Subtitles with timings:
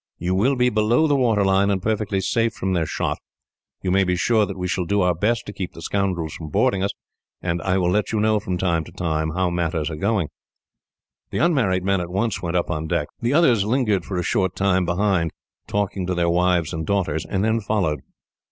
[0.17, 3.19] You will be below the waterline, and perfectly safe from their shot; and
[3.83, 6.49] you may be sure that we shall do our best to keep the scoundrels from
[6.49, 6.89] boarding us;
[7.39, 10.29] and I will let you know, from time to time, how matters are going."
[11.29, 13.09] The unmarried men at once went up on deck.
[13.21, 15.29] The others lingered for a short time behind,
[15.67, 17.99] talking to their wives and daughters, and then followed.